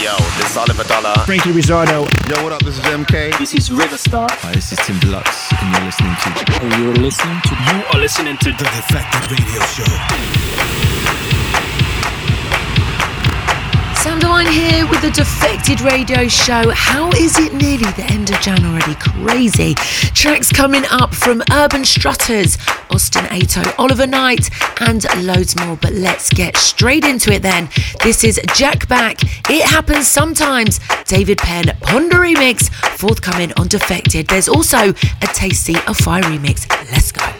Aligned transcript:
Yo, 0.00 0.16
this 0.38 0.52
is 0.52 0.56
Oliver 0.56 0.84
Dollar. 0.84 1.12
Franky 1.26 1.50
Rizardo. 1.50 2.08
Yo, 2.26 2.42
what 2.42 2.52
up? 2.54 2.62
This 2.62 2.78
is 2.78 2.84
MK. 2.84 3.36
This 3.38 3.52
is 3.52 3.70
Riva 3.70 3.98
Starr. 3.98 4.28
Hi, 4.30 4.52
this 4.52 4.72
is 4.72 4.78
Tim 4.78 4.98
Deluxe, 4.98 5.52
and 5.60 5.76
you're 5.76 5.84
listening 5.84 6.16
to. 6.16 6.62
And 6.62 6.82
you're 6.82 6.94
listening 6.94 7.40
to. 7.42 7.50
You 7.50 7.84
are 7.92 8.00
listening 8.00 8.38
to 8.38 8.50
the 8.50 8.64
Defected 8.64 9.30
Radio 9.30 9.60
Show. 9.66 10.89
Divine 14.20 14.52
here 14.52 14.86
with 14.88 15.00
the 15.00 15.10
Defected 15.10 15.80
Radio 15.80 16.28
Show. 16.28 16.70
How 16.70 17.08
is 17.12 17.38
it 17.38 17.54
nearly 17.54 17.90
the 17.92 18.04
end 18.10 18.30
of 18.30 18.38
Jan 18.40 18.62
already? 18.66 18.94
Crazy. 18.94 19.74
Tracks 20.14 20.52
coming 20.52 20.84
up 20.90 21.14
from 21.14 21.42
Urban 21.50 21.86
Strutters, 21.86 22.58
Austin 22.90 23.24
Ato, 23.26 23.62
Oliver 23.78 24.06
Knight, 24.06 24.50
and 24.80 25.06
loads 25.24 25.56
more. 25.60 25.76
But 25.76 25.94
let's 25.94 26.28
get 26.28 26.56
straight 26.58 27.04
into 27.04 27.32
it 27.32 27.40
then. 27.40 27.70
This 28.02 28.22
is 28.22 28.38
Jack 28.54 28.88
Back. 28.88 29.22
It 29.48 29.64
happens 29.64 30.06
sometimes. 30.06 30.80
David 31.06 31.38
Penn, 31.38 31.74
Ponder 31.80 32.18
remix, 32.18 32.70
forthcoming 32.98 33.52
on 33.54 33.68
Defected. 33.68 34.26
There's 34.28 34.48
also 34.48 34.90
a 34.90 35.26
tasty 35.32 35.76
of 35.86 35.96
fire 35.96 36.22
remix. 36.22 36.68
Let's 36.90 37.10
go. 37.10 37.39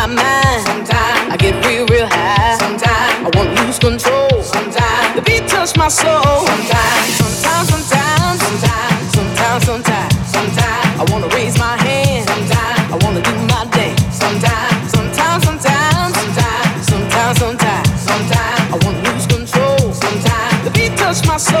touch 5.71 5.77
my 5.77 5.87
soul. 5.87 6.45
Sometimes, 6.45 7.15
sometimes, 7.17 7.69
sometimes, 7.69 8.41
sometimes, 8.41 9.11
sometimes, 9.13 9.65
sometimes, 9.65 10.31
sometimes 10.31 10.99
I 10.99 11.05
wanna 11.11 11.27
raise 11.35 11.57
my 11.57 11.77
hand. 11.77 12.27
Sometimes 12.27 12.91
I 12.93 12.97
wanna 13.05 13.21
do 13.21 13.31
my 13.47 13.65
dance. 13.71 14.01
Sometimes, 14.15 14.91
sometimes, 14.91 15.43
sometimes, 15.43 16.15
sometimes, 16.17 16.87
sometimes, 16.87 17.39
sometimes, 17.39 18.01
sometimes 18.01 18.73
I 18.73 18.79
wanna 18.83 19.09
lose 19.09 19.27
control. 19.27 19.93
Sometimes 19.93 20.63
the 20.63 20.71
beat 20.71 20.97
touch 20.97 21.25
my 21.27 21.37
soul. 21.37 21.60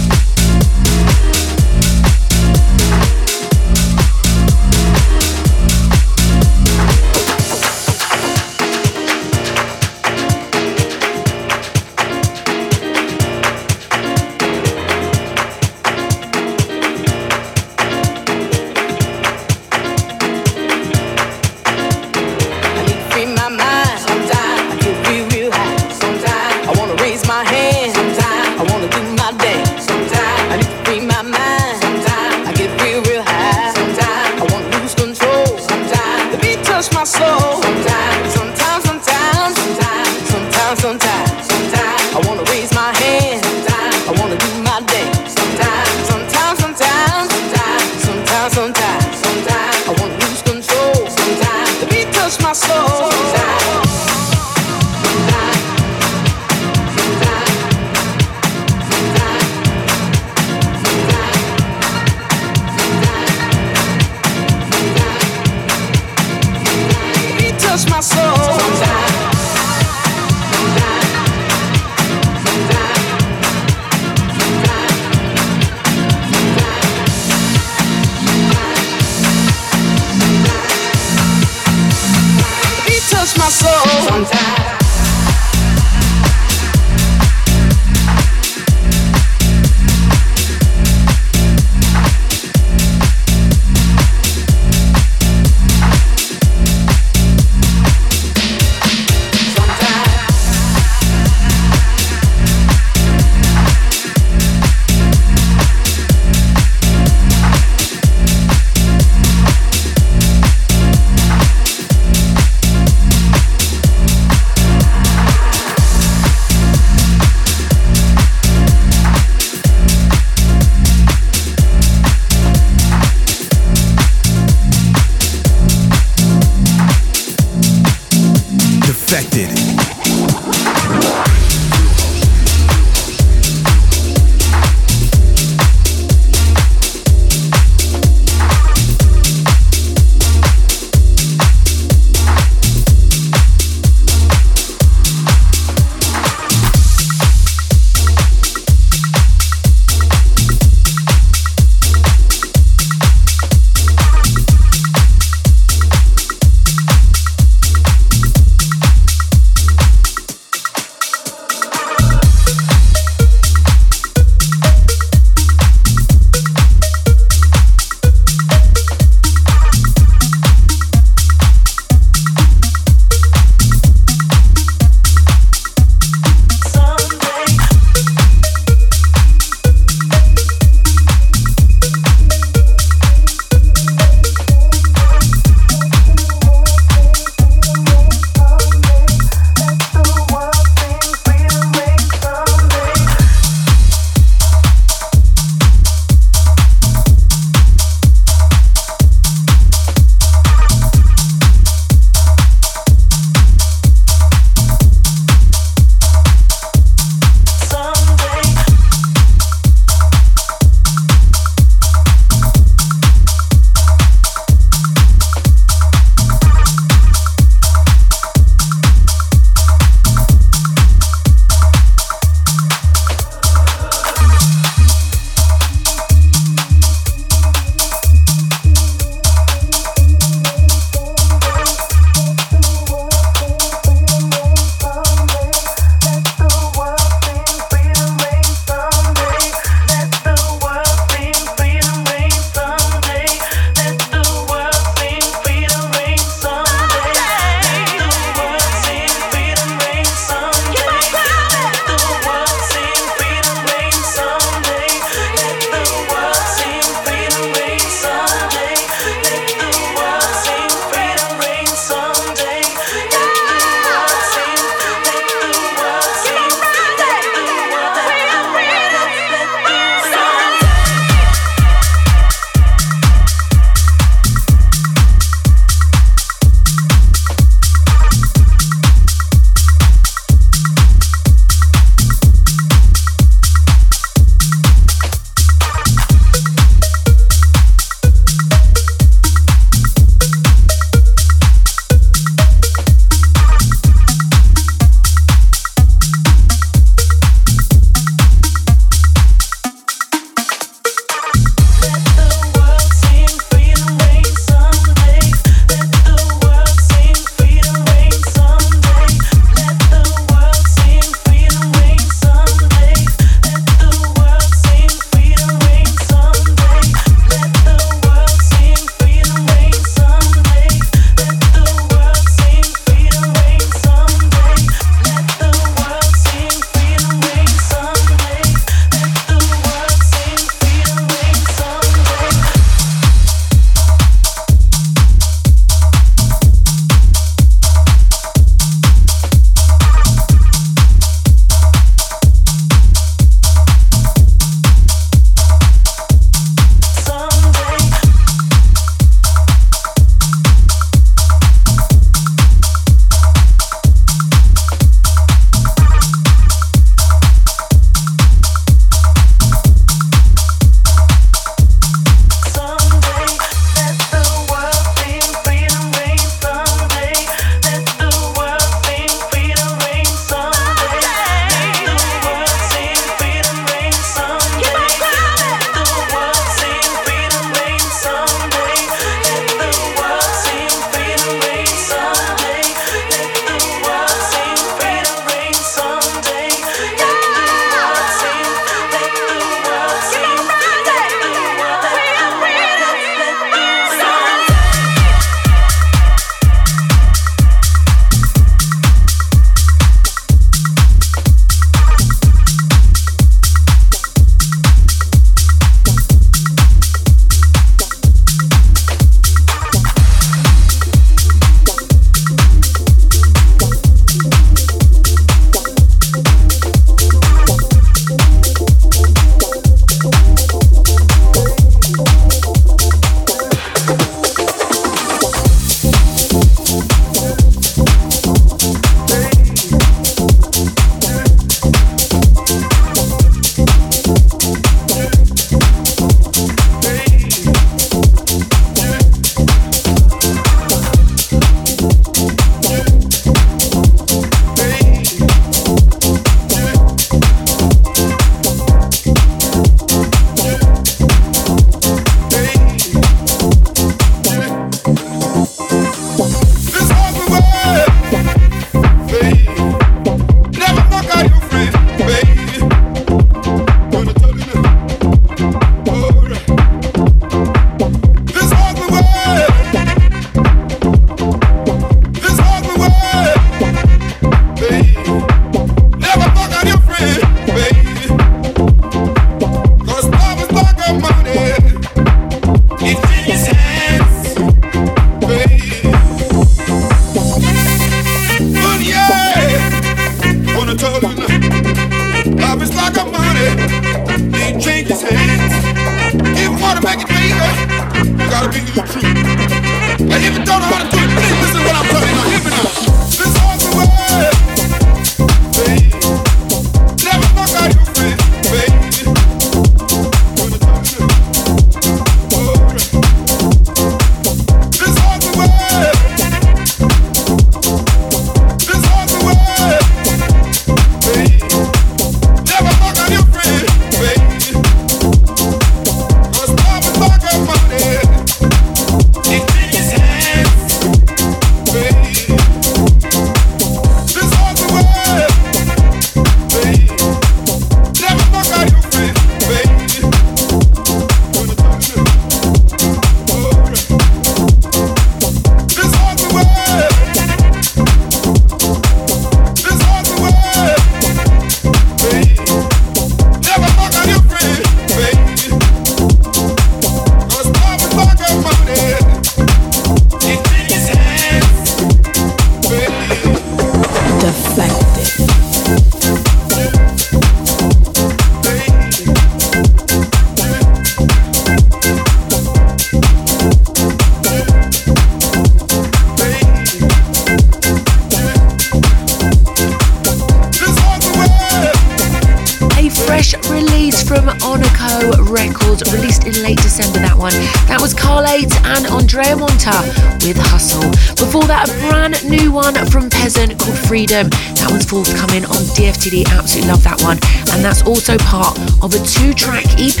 Andrea 589.16 589.34
Monta 589.34 590.26
with 590.26 590.36
Hustle. 590.36 591.15
Before 591.36 591.48
that, 591.48 591.68
a 591.68 591.76
brand 591.92 592.16
new 592.24 592.50
one 592.50 592.72
from 592.88 593.10
PEZNT 593.10 593.60
called 593.60 593.76
Freedom. 593.76 594.30
That 594.56 594.72
one's 594.72 594.88
forthcoming 594.88 595.44
on 595.44 595.60
DFTD. 595.76 596.24
Absolutely 596.32 596.72
love 596.72 596.82
that 596.88 596.96
one. 597.04 597.20
And 597.52 597.60
that's 597.60 597.84
also 597.84 598.16
part 598.24 598.56
of 598.80 598.96
a 598.96 599.00
two 599.04 599.36
track 599.36 599.68
EP 599.76 600.00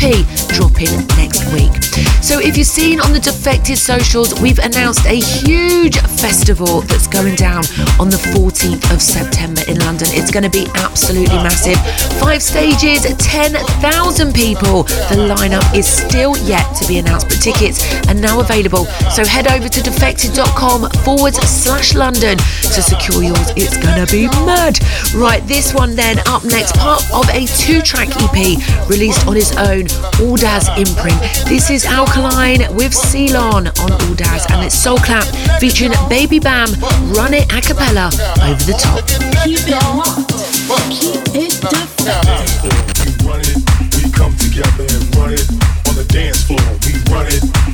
dropping 0.56 0.88
next 1.20 1.44
week. 1.52 1.76
So 2.24 2.40
if 2.40 2.56
you've 2.56 2.66
seen 2.66 3.04
on 3.04 3.12
the 3.12 3.20
Defected 3.20 3.76
socials, 3.76 4.32
we've 4.40 4.58
announced 4.58 5.04
a 5.04 5.20
huge 5.20 6.00
festival 6.16 6.80
that's 6.88 7.06
going 7.06 7.36
down 7.36 7.68
on 8.00 8.08
the 8.08 8.20
14th 8.32 8.88
of 8.88 9.02
September 9.04 9.60
in 9.68 9.76
London. 9.84 10.08
It's 10.16 10.32
going 10.32 10.48
to 10.48 10.50
be 10.50 10.66
absolutely 10.80 11.36
massive. 11.44 11.76
Five 12.16 12.40
stages, 12.42 13.04
10,000 13.20 13.60
people. 14.32 14.88
The 15.12 15.20
lineup 15.28 15.68
is 15.76 15.84
still 15.86 16.32
yet 16.48 16.64
to 16.80 16.88
be 16.88 16.96
announced, 16.96 17.28
but 17.28 17.44
tickets 17.44 17.84
are 18.08 18.16
now 18.16 18.40
available. 18.40 18.86
So 19.12 19.20
head 19.24 19.52
over 19.52 19.68
to 19.68 19.80
defected.com 19.84 20.88
forward 21.04 21.25
slash 21.34 21.94
London 21.94 22.38
to 22.38 22.82
secure 22.82 23.22
yours. 23.22 23.50
It's 23.56 23.76
going 23.76 23.98
to 24.04 24.10
be 24.12 24.28
mad. 24.46 24.78
Right, 25.14 25.42
this 25.46 25.74
one 25.74 25.96
then 25.96 26.18
up 26.26 26.44
next, 26.44 26.76
part 26.76 27.02
of 27.12 27.28
a 27.30 27.46
two 27.58 27.80
track 27.80 28.08
EP 28.14 28.58
released 28.88 29.26
on 29.26 29.34
his 29.34 29.50
own, 29.56 29.86
Audaz 30.22 30.68
imprint. 30.78 31.18
This 31.48 31.70
is 31.70 31.84
Alkaline 31.84 32.62
with 32.74 32.94
Silon 32.94 33.66
on 33.66 33.90
Audaz 34.06 34.50
and 34.50 34.64
it's 34.64 34.74
Soul 34.74 34.98
Clap 34.98 35.26
featuring 35.60 35.92
Baby 36.08 36.38
Bam, 36.38 36.68
Run 37.12 37.34
It 37.34 37.52
a 37.52 37.60
cappella 37.60 38.06
over 38.42 38.62
the 38.64 38.76
top. 38.78 39.02
Keep 39.42 39.66
it 39.66 39.82
locked. 39.94 40.30
Keep 40.90 41.22
it 41.34 41.52
defected. 41.58 42.86
We 43.02 43.26
run 43.26 43.40
it, 43.42 43.58
we 43.94 44.10
come 44.12 44.34
together 44.36 44.86
and 44.86 45.16
run 45.16 45.32
it 45.34 45.46
on 45.88 45.94
the 45.96 46.06
dance 46.08 46.44
floor. 46.44 46.62
We 46.86 46.94
run 47.10 47.26
it, 47.26 47.42
we 47.42 47.50
come 47.50 47.65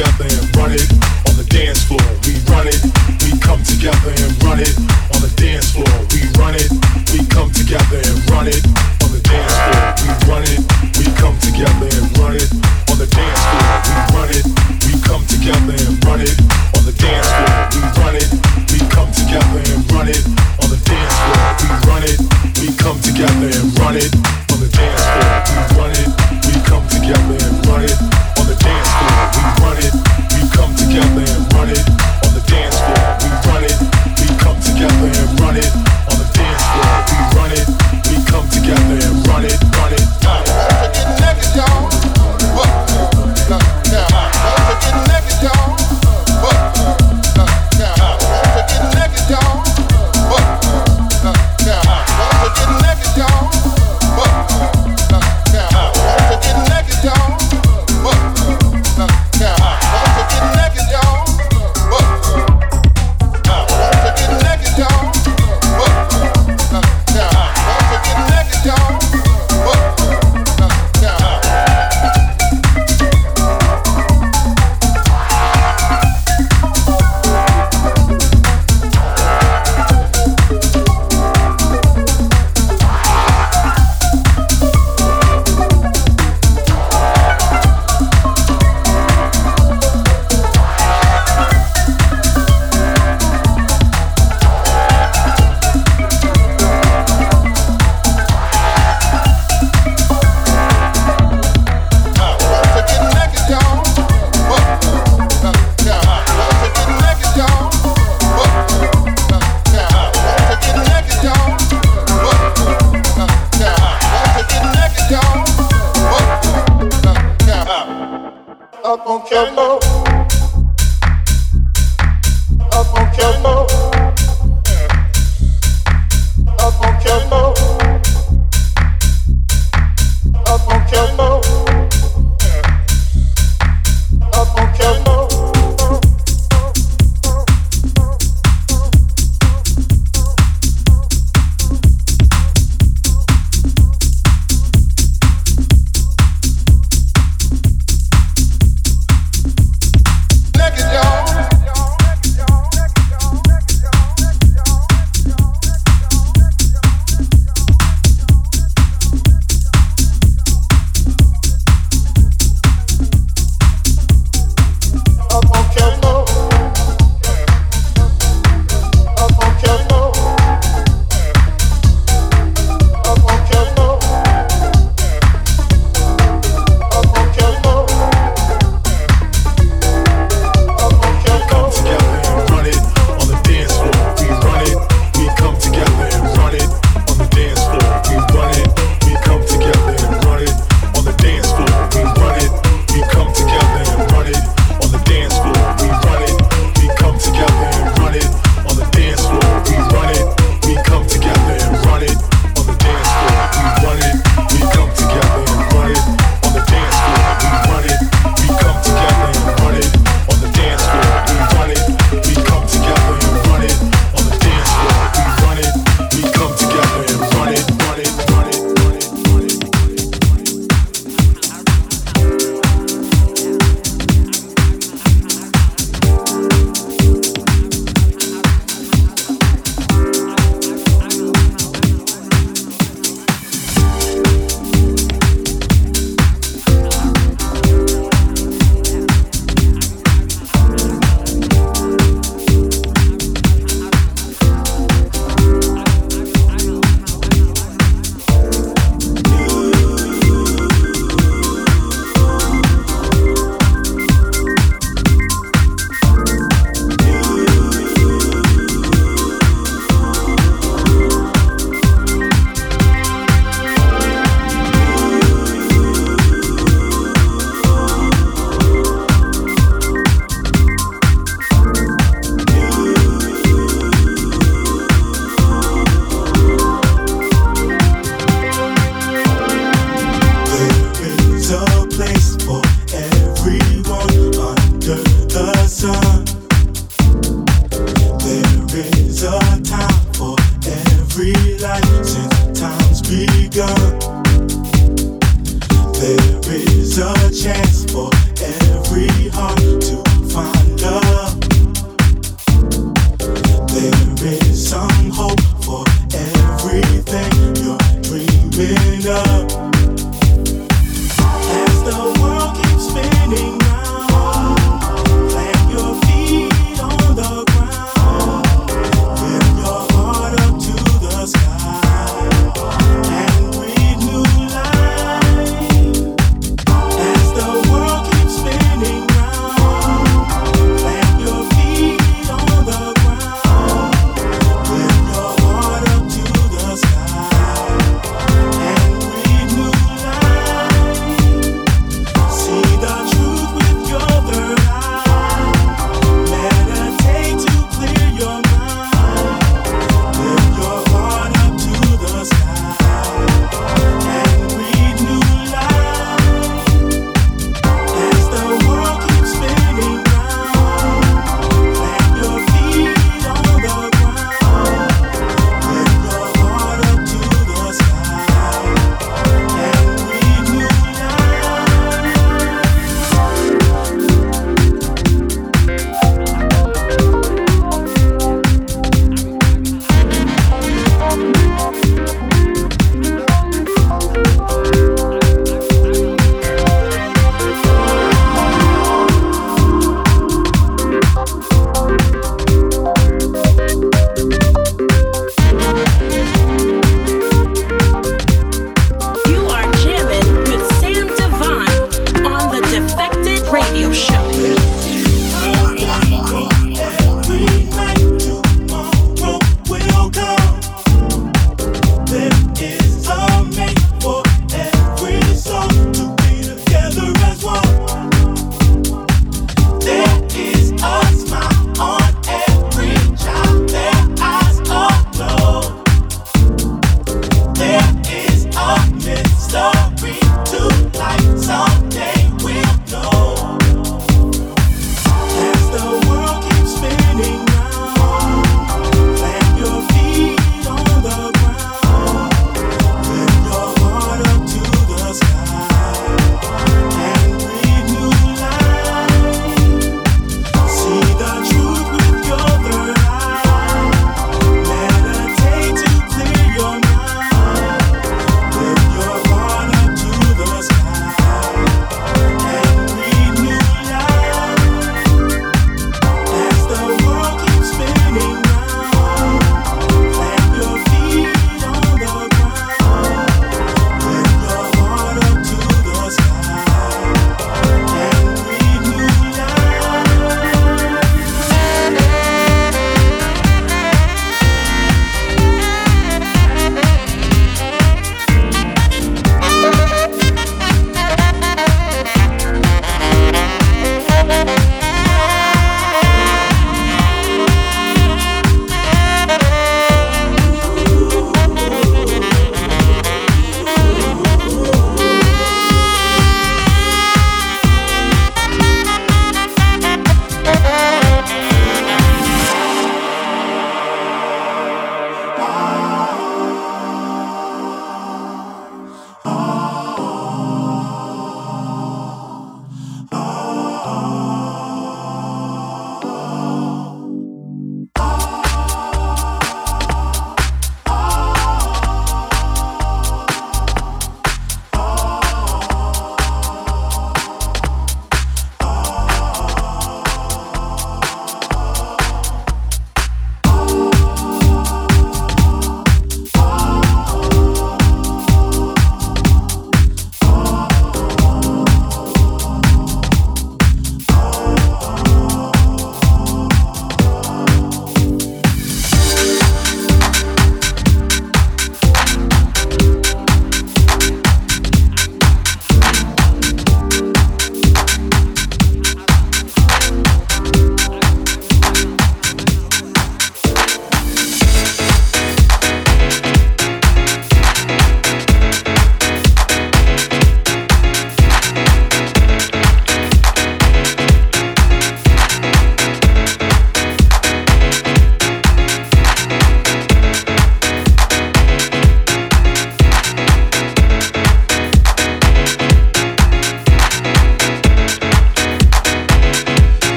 together 0.00 0.32
and 0.32 0.56
run 0.56 0.72
it 0.72 0.88
on 1.28 1.36
the 1.36 1.44
dance 1.52 1.84
floor. 1.84 2.00
We 2.24 2.32
run 2.48 2.64
it, 2.64 2.80
we 3.20 3.36
come 3.36 3.60
together 3.60 4.08
and 4.16 4.32
run 4.40 4.56
it 4.56 4.72
on 5.12 5.20
the 5.20 5.28
dance 5.36 5.76
floor. 5.76 5.92
We 6.08 6.24
run 6.40 6.56
it, 6.56 6.72
we 7.12 7.20
come 7.28 7.52
together 7.52 8.00
and 8.00 8.16
run 8.32 8.48
it 8.48 8.64
on 9.04 9.12
the 9.12 9.20
dance 9.20 9.52
floor. 9.60 9.92
We 10.00 10.08
run 10.24 10.44
it, 10.48 10.60
we 10.96 11.04
come 11.20 11.36
together 11.44 11.84
and 11.84 12.08
run 12.16 12.32
it 12.32 12.48
on 12.88 12.96
the 12.96 13.08
dance 13.12 13.44
floor. 13.44 13.76
We 13.84 13.96
run 14.16 14.30
it, 14.32 14.44
we 14.88 14.92
come 15.04 15.24
together 15.28 15.76
and 15.76 15.96
run 16.08 16.20
it 16.24 16.36
on 16.80 16.82
the 16.88 16.96
dance 16.96 17.28
floor. 17.28 17.60
We 17.68 17.84
run 18.00 18.16
it, 18.16 18.28
we 18.72 18.80
come 18.88 19.10
together 19.12 19.60
and 19.68 19.84
run 19.92 20.08
it 20.08 20.24
on 20.64 20.68
the 20.72 20.80
dance 20.80 21.12
floor. 21.12 21.44
We 21.60 21.68
run 21.84 22.02
it, 22.08 22.18
we 22.56 22.72
come 22.72 22.96
together 23.04 23.52
and 23.52 23.68
run 23.76 24.00
it 24.00 24.49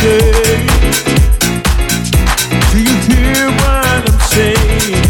Do 0.00 0.06
you 2.78 2.96
hear 3.08 3.50
what 3.50 4.00
I'm 4.08 4.20
saying? 4.30 5.02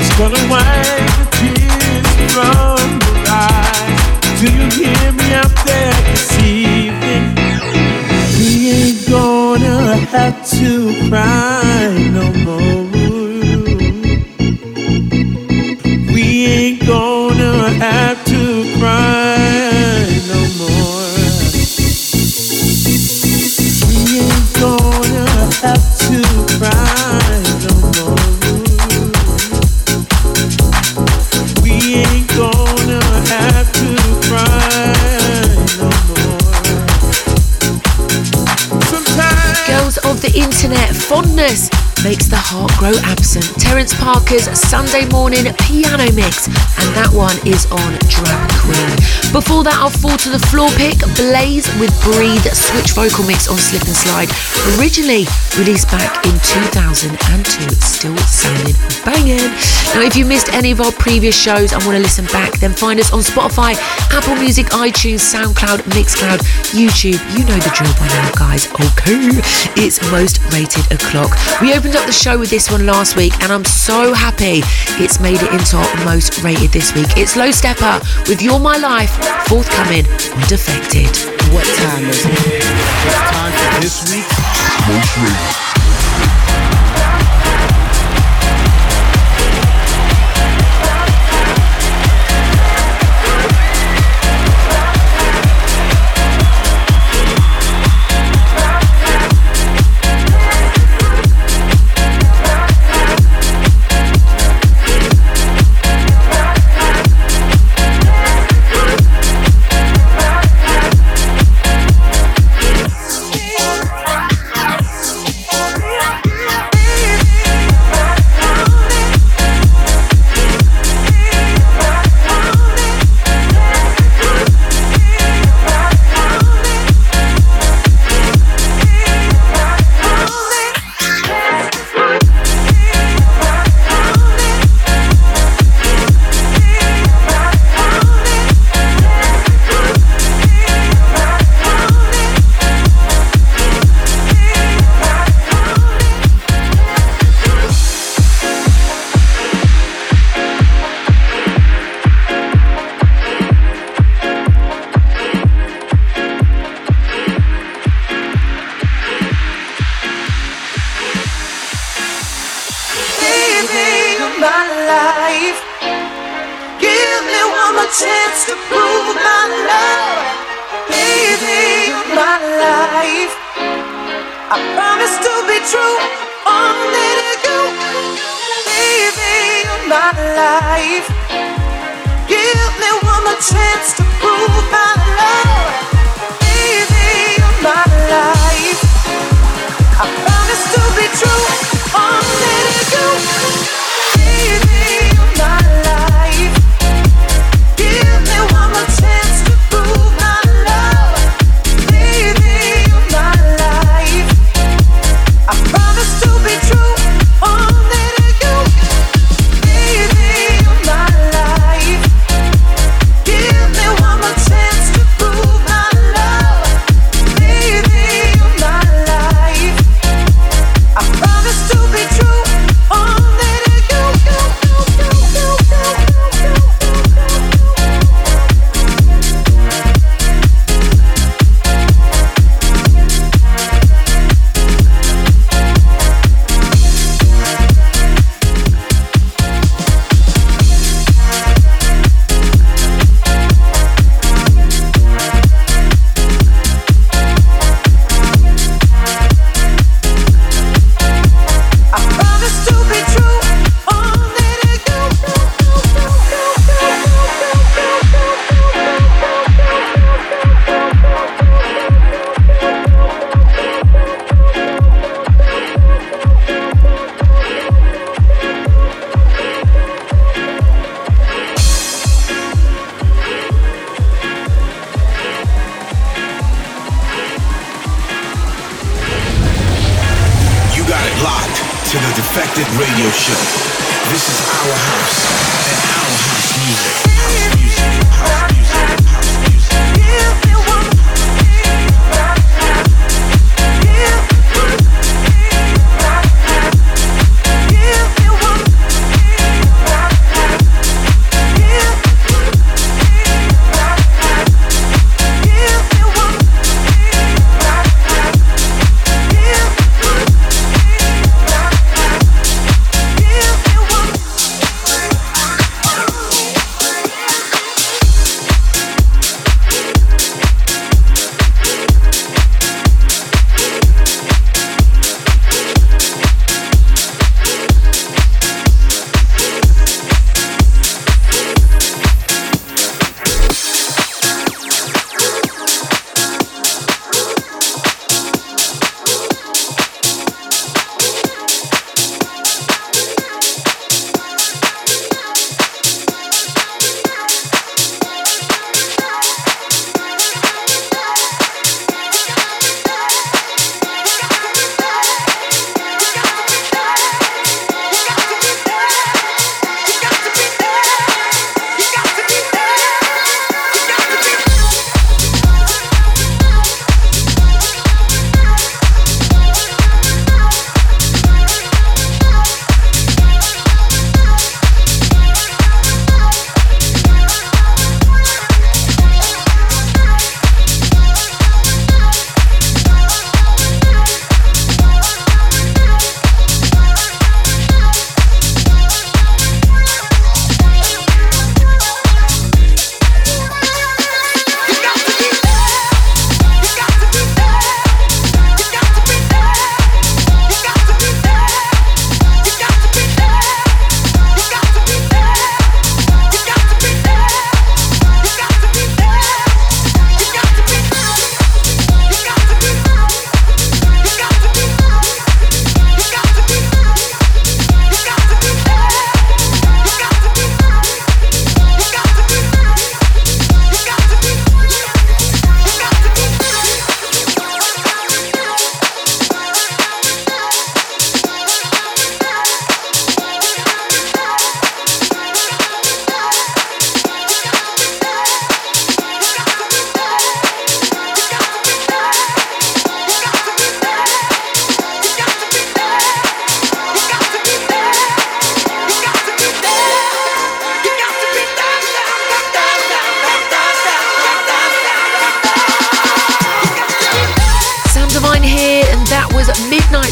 It's 0.00 0.12
gonna 0.16 0.42
wipe 0.48 1.12
the 1.18 1.26
tears 1.36 2.08
from 2.32 2.88
eyes. 3.28 4.00
Do 4.40 4.46
you 4.46 4.64
hear 4.78 5.12
me 5.12 5.26
out 5.34 5.54
there 5.66 5.92
this 6.08 6.32
evening? 6.40 7.24
We 8.38 8.48
ain't 8.70 9.02
gonna 9.10 9.78
have 10.08 10.38
to 10.58 10.70
cry 11.10 11.59
grow 42.80 42.98
absent. 43.04 43.59
Terrence 43.70 43.94
Parker's 43.94 44.50
Sunday 44.58 45.06
morning 45.10 45.46
piano 45.62 46.10
mix, 46.18 46.50
and 46.50 46.90
that 46.98 47.06
one 47.14 47.38
is 47.46 47.70
on 47.70 47.94
Drab 48.10 48.50
Queen. 48.66 48.90
Before 49.30 49.62
that, 49.62 49.78
I'll 49.78 49.94
fall 49.94 50.18
to 50.26 50.30
the 50.34 50.42
floor 50.50 50.66
pick 50.74 50.98
Blaze 51.14 51.70
with 51.78 51.94
Breathe, 52.02 52.42
switch 52.50 52.98
vocal 52.98 53.22
mix 53.22 53.46
on 53.46 53.54
Slip 53.54 53.86
and 53.86 53.94
Slide. 53.94 54.26
Originally 54.74 55.22
released 55.54 55.86
back 55.86 56.18
in 56.26 56.34
2002, 56.66 57.14
still 57.78 58.18
sounding 58.26 58.74
banging. 59.06 59.54
Now, 59.94 60.02
if 60.02 60.18
you 60.18 60.26
missed 60.26 60.50
any 60.50 60.74
of 60.74 60.82
our 60.82 60.90
previous 60.98 61.38
shows 61.38 61.70
and 61.70 61.78
want 61.86 61.94
to 61.94 62.02
listen 62.02 62.26
back, 62.34 62.58
then 62.58 62.74
find 62.74 62.98
us 62.98 63.14
on 63.14 63.22
Spotify, 63.22 63.78
Apple 64.10 64.34
Music, 64.34 64.66
iTunes, 64.74 65.22
SoundCloud, 65.22 65.86
Mixcloud, 65.94 66.42
YouTube. 66.74 67.22
You 67.38 67.46
know 67.46 67.58
the 67.62 67.70
drill 67.70 67.94
by 68.02 68.10
now, 68.18 68.34
guys. 68.34 68.66
Okay, 68.82 69.38
it's 69.78 70.02
most 70.10 70.42
rated 70.50 70.90
o'clock. 70.90 71.38
We 71.62 71.70
opened 71.70 71.94
up 71.94 72.10
the 72.10 72.18
show 72.18 72.34
with 72.34 72.50
this 72.50 72.66
one 72.66 72.82
last 72.82 73.14
week, 73.14 73.38
and 73.46 73.59
I'm 73.60 73.66
so 73.66 74.14
happy 74.14 74.62
it's 75.04 75.20
made 75.20 75.42
it 75.42 75.52
into 75.52 75.76
our 75.76 76.04
most 76.06 76.42
rated 76.42 76.70
this 76.70 76.94
week. 76.94 77.08
It's 77.18 77.36
Low 77.36 77.50
Steppa 77.50 78.00
with 78.26 78.40
You're 78.40 78.58
My 78.58 78.78
Life, 78.78 79.10
forthcoming 79.48 80.06
on 80.06 80.48
Defected. 80.48 81.14
What 81.52 81.66
time 81.76 82.08
is 82.08 82.24
it? 82.24 82.32
It's 82.32 83.20
time 83.28 83.52
for 83.52 83.80
this 83.82 84.10
week's 84.10 84.88
Most 84.88 85.16
rated. 85.18 85.69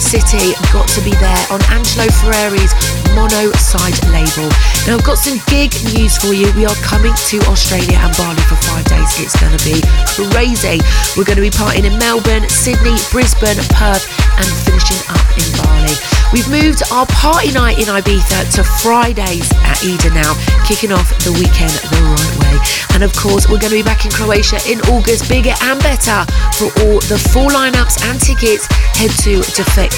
City. 0.08 0.56
Got 0.72 0.88
to 0.96 1.04
be 1.04 1.12
there 1.20 1.44
on 1.52 1.60
Angelo 1.68 2.08
Ferreri's 2.08 2.72
Monoside 3.12 4.00
label. 4.08 4.48
Now, 4.88 4.96
I've 4.96 5.04
got 5.04 5.20
some 5.20 5.36
gig 5.52 5.68
news 5.92 6.16
for 6.16 6.32
you. 6.32 6.48
We 6.56 6.64
are 6.64 6.78
coming 6.80 7.12
to 7.12 7.36
Australia 7.44 8.00
and 8.00 8.16
Bali 8.16 8.40
for 8.48 8.56
five 8.64 8.88
days. 8.88 9.20
It's 9.20 9.36
going 9.36 9.52
to 9.52 9.60
be 9.60 9.84
crazy. 10.32 10.80
We're 11.12 11.28
going 11.28 11.36
to 11.36 11.44
be 11.44 11.52
partying 11.52 11.84
in 11.84 11.92
Melbourne, 12.00 12.48
Sydney, 12.48 12.96
Brisbane, 13.12 13.60
Perth, 13.76 14.08
and 14.40 14.48
finishing 14.64 14.96
up 15.12 15.28
in 15.36 15.44
Bali. 15.60 15.92
We've 16.32 16.48
moved 16.48 16.88
our 16.88 17.04
party 17.12 17.52
night 17.52 17.76
in 17.76 17.92
Ibiza 17.92 18.48
to 18.56 18.64
Fridays 18.80 19.52
at 19.60 19.84
Eden 19.84 20.16
now, 20.16 20.32
kicking 20.64 20.92
off 20.92 21.12
the 21.20 21.36
weekend 21.36 21.72
the 21.92 22.00
right 22.00 22.34
way. 22.40 22.56
And 22.96 23.04
of 23.04 23.12
course, 23.12 23.48
we're 23.48 23.60
going 23.60 23.76
to 23.76 23.80
be 23.80 23.84
back 23.84 24.04
in 24.04 24.10
Croatia 24.10 24.56
in 24.64 24.80
August, 24.88 25.28
bigger 25.28 25.52
and 25.68 25.76
better. 25.84 26.24
For 26.56 26.72
all 26.84 27.00
the 27.12 27.20
full 27.32 27.48
lineups 27.52 28.00
and 28.08 28.16
tickets, 28.20 28.64
head 28.96 29.12
to 29.28 29.40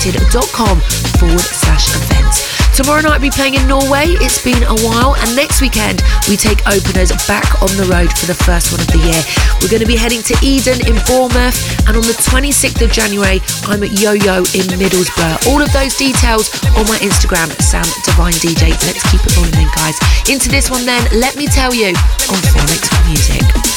defected.com 0.00 0.80
forward 1.20 1.40
slash 1.40 1.92
events. 1.94 2.48
Tomorrow 2.76 3.02
night 3.02 3.20
we 3.20 3.30
playing 3.30 3.54
in 3.54 3.66
Norway. 3.68 4.16
It's 4.24 4.40
been 4.42 4.62
a 4.64 4.76
while, 4.80 5.14
and 5.16 5.36
next 5.36 5.60
weekend 5.60 6.00
we 6.28 6.36
take 6.36 6.64
openers 6.64 7.12
back 7.28 7.44
on 7.60 7.68
the 7.76 7.84
road 7.92 8.08
for 8.16 8.24
the 8.24 8.34
first 8.34 8.72
one 8.72 8.80
of 8.80 8.88
the 8.88 9.02
year. 9.04 9.20
We're 9.60 9.68
going 9.68 9.84
to 9.84 9.90
be 9.90 10.00
heading 10.00 10.22
to 10.24 10.34
Eden 10.40 10.80
in 10.88 10.96
Bournemouth, 11.04 11.58
and 11.84 12.00
on 12.00 12.04
the 12.08 12.16
26th 12.16 12.80
of 12.80 12.90
January 12.90 13.44
I'm 13.68 13.84
at 13.84 14.00
Yo 14.00 14.16
Yo 14.16 14.40
in 14.56 14.64
Middlesbrough. 14.80 15.52
All 15.52 15.60
of 15.60 15.68
those 15.76 15.92
details 15.96 16.48
on 16.80 16.88
my 16.88 16.96
Instagram, 17.04 17.52
Sam 17.60 17.84
Divine 18.08 18.36
DJ. 18.40 18.72
Let's 18.88 19.04
keep 19.12 19.20
it 19.20 19.36
rolling 19.36 19.68
guys. 19.76 20.00
Into 20.32 20.48
this 20.48 20.70
one 20.70 20.86
then, 20.86 21.04
let 21.12 21.36
me 21.36 21.44
tell 21.46 21.74
you 21.74 21.92
on 22.32 22.40
Phoenix 22.56 22.88
Music. 23.04 23.69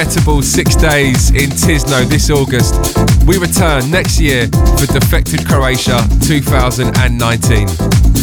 Unforgettable 0.00 0.40
six 0.40 0.74
days 0.76 1.30
in 1.30 1.50
Tisno 1.50 2.08
this 2.08 2.30
August. 2.30 2.96
We 3.26 3.36
return 3.36 3.90
next 3.90 4.18
year 4.18 4.46
for 4.78 4.86
Defected 4.86 5.46
Croatia 5.46 6.08
2019. 6.22 7.68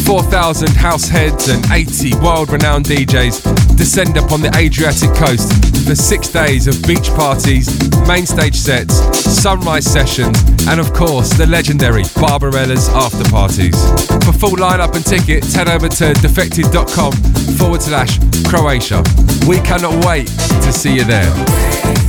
4,000 0.04 0.70
house 0.70 1.08
heads 1.08 1.48
and 1.48 1.64
80 1.70 2.16
world 2.16 2.50
renowned 2.50 2.86
DJs 2.86 3.67
descend 3.78 4.16
upon 4.16 4.42
the 4.42 4.52
Adriatic 4.56 5.14
coast 5.14 5.52
for 5.86 5.94
six 5.94 6.28
days 6.28 6.66
of 6.66 6.74
beach 6.86 7.08
parties, 7.14 7.66
main 8.06 8.26
stage 8.26 8.56
sets, 8.56 8.94
sunrise 9.24 9.86
sessions, 9.86 10.36
and 10.66 10.80
of 10.80 10.92
course 10.92 11.30
the 11.34 11.46
legendary 11.46 12.02
Barbarella's 12.16 12.88
after 12.90 13.24
parties. 13.30 13.78
For 14.26 14.32
full 14.32 14.56
lineup 14.58 14.94
and 14.96 15.06
tickets, 15.06 15.54
head 15.54 15.68
over 15.68 15.88
to 15.88 16.12
defected.com 16.14 17.12
forward 17.56 17.80
slash 17.80 18.18
Croatia. 18.48 19.02
We 19.46 19.60
cannot 19.60 20.04
wait 20.04 20.26
to 20.26 20.72
see 20.72 20.94
you 20.96 21.04
there. 21.04 22.07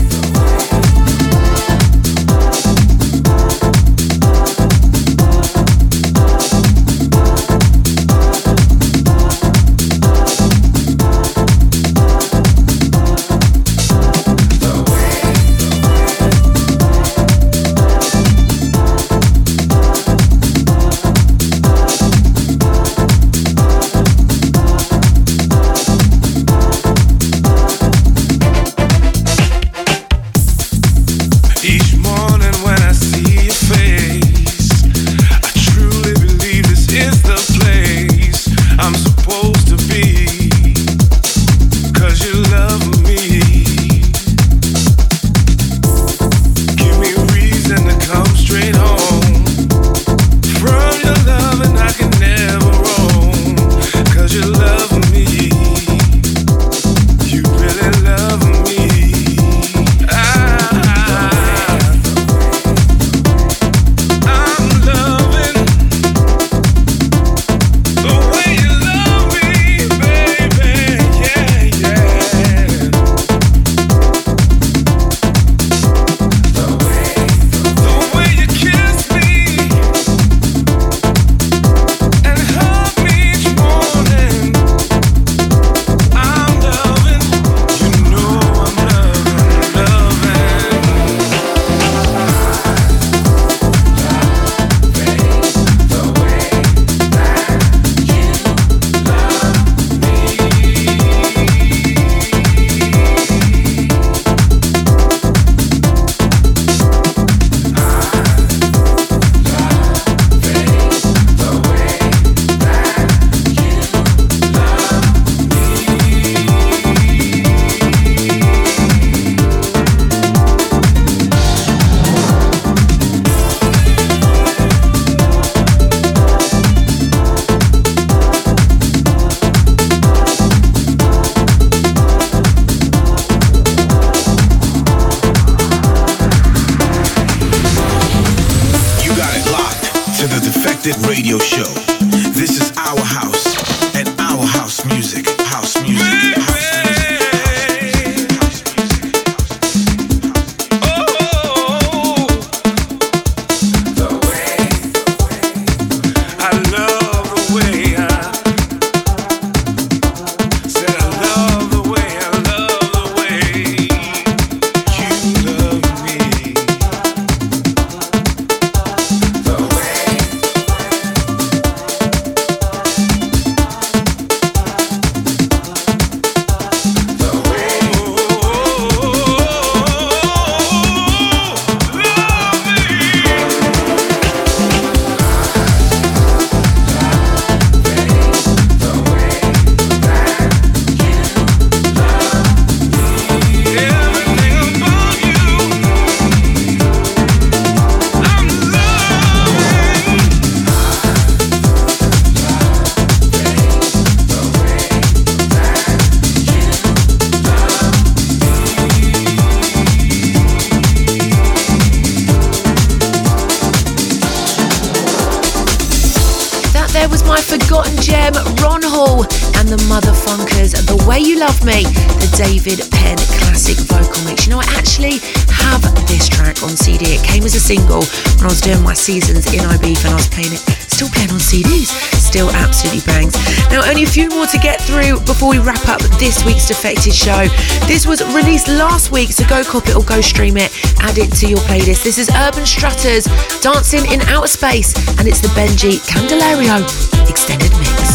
Single 227.70 228.02
when 228.42 228.50
I 228.50 228.54
was 228.58 228.62
doing 228.62 228.82
my 228.82 228.96
seasons 228.96 229.46
in 229.54 229.62
Ibiza 229.62 230.10
and 230.10 230.14
I 230.14 230.18
was 230.18 230.26
playing 230.34 230.58
it, 230.58 230.64
still 230.90 231.08
playing 231.14 231.30
on 231.30 231.38
CDs, 231.38 231.94
still 232.18 232.50
absolutely 232.50 233.06
bangs. 233.06 233.38
Now, 233.70 233.86
only 233.88 234.02
a 234.02 234.10
few 234.10 234.28
more 234.30 234.48
to 234.48 234.58
get 234.58 234.82
through 234.82 235.22
before 235.30 235.50
we 235.54 235.60
wrap 235.60 235.86
up 235.88 236.02
this 236.18 236.44
week's 236.44 236.68
Defected 236.68 237.14
show. 237.14 237.46
This 237.86 238.08
was 238.08 238.26
released 238.34 238.70
last 238.70 239.12
week, 239.12 239.30
so 239.30 239.46
go 239.46 239.64
cop 239.64 239.88
it 239.88 239.96
or 239.96 240.02
go 240.02 240.20
stream 240.20 240.58
it, 240.58 240.74
add 241.06 241.20
it 241.20 241.30
to 241.38 241.48
your 241.48 241.62
playlist. 241.70 242.02
This 242.02 242.18
is 242.18 242.28
Urban 242.34 242.66
Strutters 242.66 243.26
dancing 243.62 244.10
in 244.10 244.22
outer 244.34 244.48
space, 244.50 244.98
and 245.20 245.28
it's 245.28 245.42
the 245.42 245.54
Benji 245.54 246.02
Candelario 246.10 246.82
extended 247.30 247.70
mix. 247.78 248.09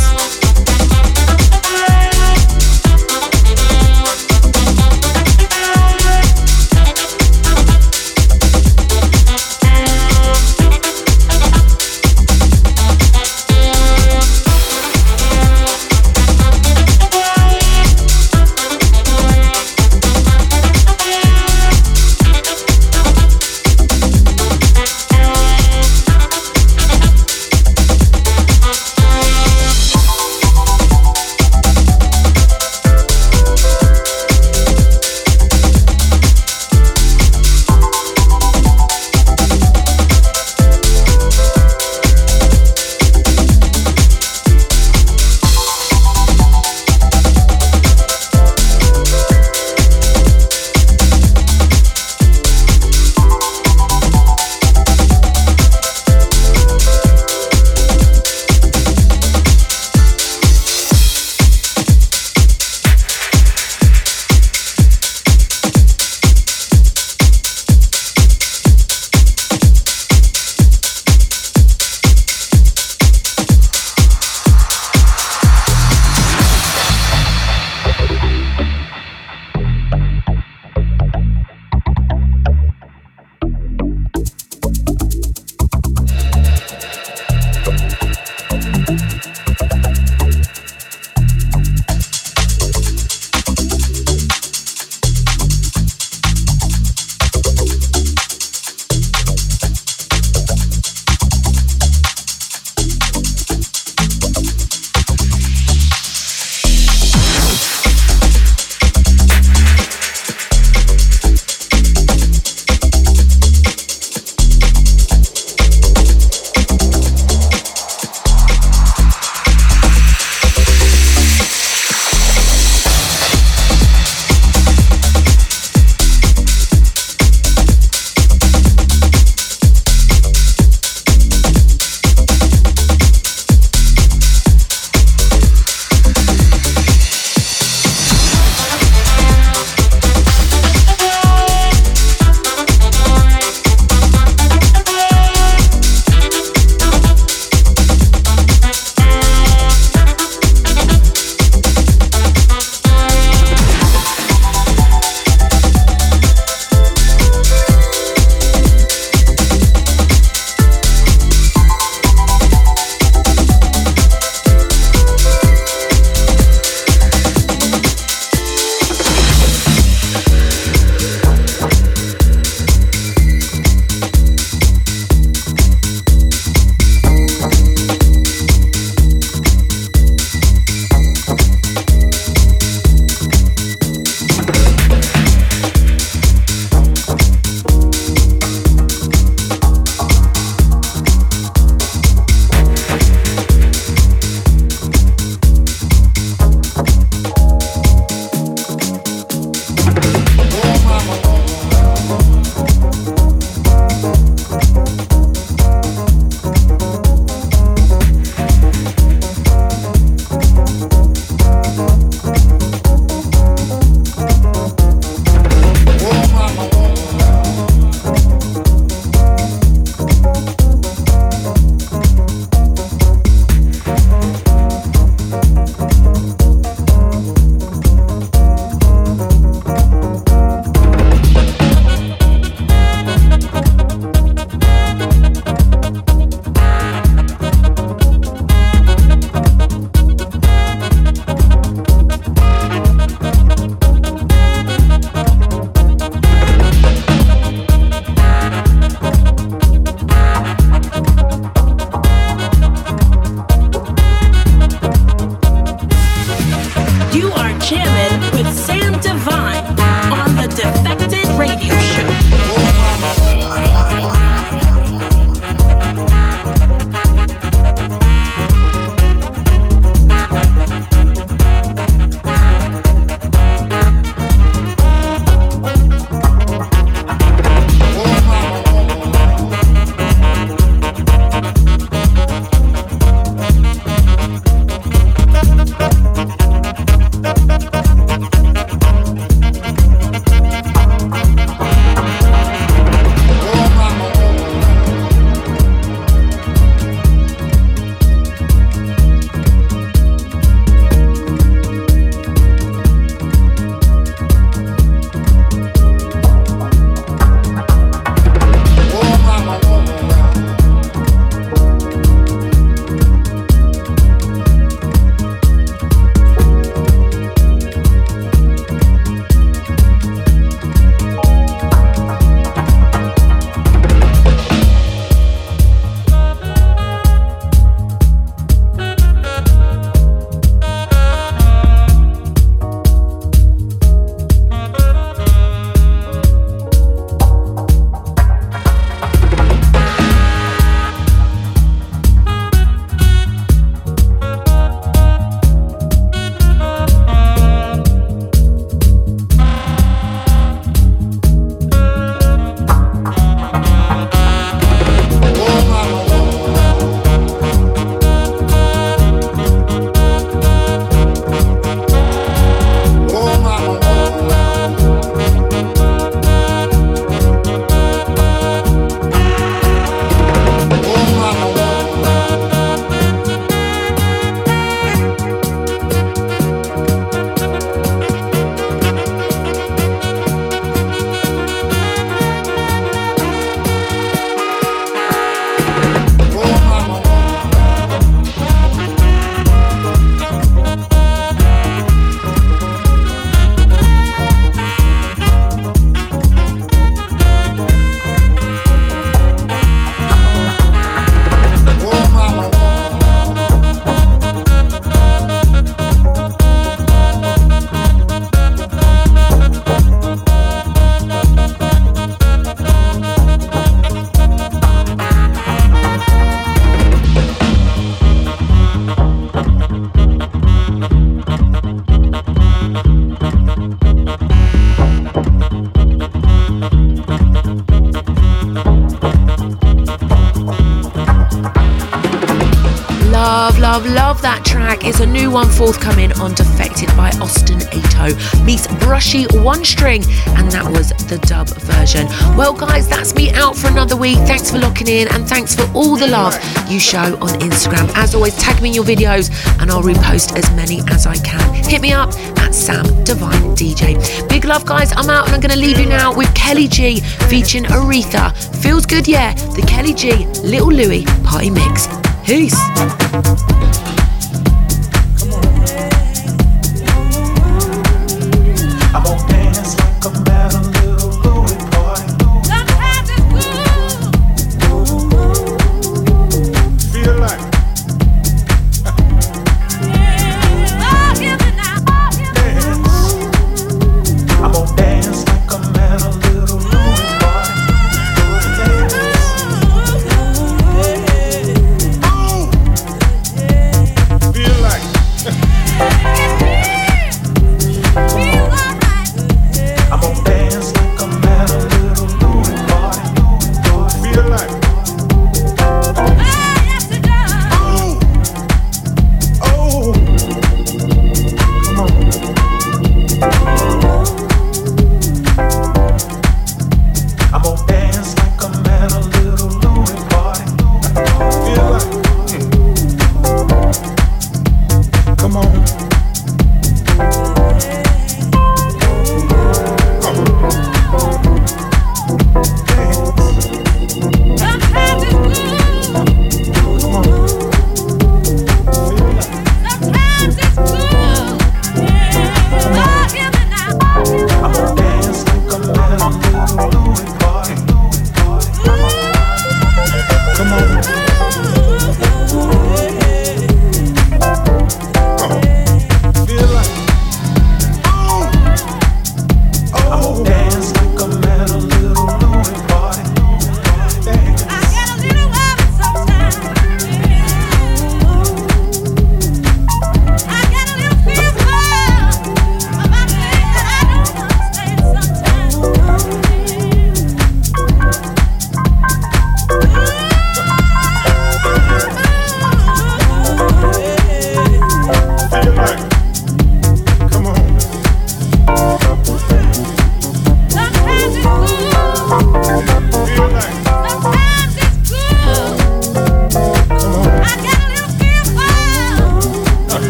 One 439.55 439.65
String, 439.65 440.03
and 440.35 440.51
that 440.51 440.65
was 440.69 440.89
the 441.07 441.17
dub 441.29 441.49
version. 441.49 442.09
Well, 442.37 442.53
guys, 442.53 442.89
that's 442.89 443.15
me 443.15 443.31
out 443.35 443.55
for 443.55 443.69
another 443.69 443.95
week. 443.95 444.19
Thanks 444.27 444.51
for 444.51 444.59
locking 444.59 444.89
in, 444.89 445.07
and 445.15 445.29
thanks 445.29 445.55
for 445.55 445.63
all 445.75 445.95
the 445.95 446.09
love 446.09 446.35
you 446.69 446.81
show 446.81 447.15
on 447.23 447.39
Instagram. 447.39 447.89
As 447.95 448.17
always, 448.17 448.35
tag 448.35 448.61
me 448.61 448.71
in 448.71 448.75
your 448.75 448.83
videos, 448.83 449.31
and 449.61 449.71
I'll 449.71 449.85
repost 449.85 450.37
as 450.37 450.51
many 450.57 450.81
as 450.91 451.07
I 451.07 451.15
can. 451.19 451.55
Hit 451.55 451.83
me 451.83 451.93
up 451.93 452.13
at 452.41 452.53
Sam 452.53 452.85
Divine 453.05 453.55
DJ. 453.55 453.95
Big 454.29 454.45
love, 454.45 454.67
guys. 454.67 454.91
I'm 454.91 455.09
out, 455.09 455.27
and 455.27 455.35
I'm 455.37 455.41
going 455.41 455.53
to 455.53 455.65
leave 455.67 455.79
you 455.79 455.87
now 455.87 456.13
with 456.13 456.35
Kelly 456.35 456.67
G 456.67 456.99
featuring 457.31 457.63
Aretha. 457.67 458.35
Feels 458.61 458.85
good, 458.85 459.07
yeah. 459.07 459.35
The 459.55 459.65
Kelly 459.69 459.95
G 459.95 460.27
Little 460.43 460.73
Louie 460.73 461.05
party 461.23 461.51
mix. 461.51 461.87
Peace. 462.27 462.59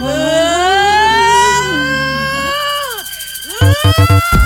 Ah! 0.00 0.04
Ah! 3.60 4.37